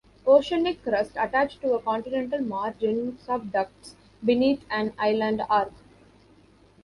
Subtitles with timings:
[0.25, 3.93] Oceanic crust attached to a continental margin subducts
[4.25, 5.73] beneath an island arc.